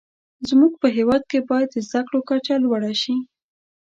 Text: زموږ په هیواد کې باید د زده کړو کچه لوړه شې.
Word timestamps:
زموږ 0.49 0.73
په 0.81 0.87
هیواد 0.97 1.23
کې 1.31 1.39
باید 1.49 1.69
د 1.71 1.77
زده 1.87 2.01
کړو 2.07 2.19
کچه 2.29 2.55
لوړه 2.63 2.91
شې. 3.01 3.15